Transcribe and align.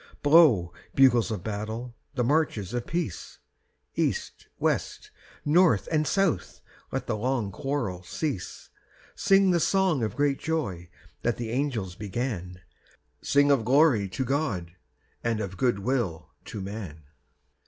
III. 0.03 0.17
Blow, 0.23 0.73
bugles 0.95 1.29
of 1.29 1.43
battle, 1.43 1.95
the 2.15 2.23
marches 2.23 2.73
of 2.73 2.87
peace; 2.87 3.37
East, 3.93 4.47
west, 4.57 5.11
north, 5.45 5.87
and 5.91 6.07
south 6.07 6.59
let 6.91 7.05
the 7.05 7.15
long 7.15 7.51
quarrel 7.51 8.01
cease 8.01 8.71
Sing 9.13 9.51
the 9.51 9.59
song 9.59 10.01
of 10.01 10.15
great 10.15 10.39
joy 10.39 10.89
that 11.21 11.37
the 11.37 11.51
angels 11.51 11.93
began, 11.93 12.61
Sing 13.21 13.51
of 13.51 13.63
glory 13.63 14.09
to 14.09 14.25
God 14.25 14.71
and 15.23 15.39
of 15.39 15.55
good 15.55 15.77
will 15.77 16.31
to 16.45 16.61
man! 16.61 17.03